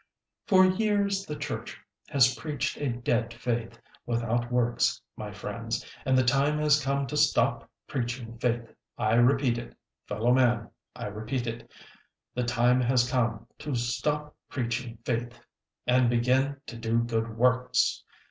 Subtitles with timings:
[0.47, 1.77] "For years the church
[2.09, 7.15] has preached a dead faith, without works, my friends, and the time has come to
[7.15, 8.73] stop preaching faith!
[8.97, 9.77] I repeat it
[10.07, 10.71] fellow men.
[10.95, 11.69] I repeat it.
[12.33, 15.39] The time has come to stop preaching faith
[15.85, 18.03] and begin to do good works!"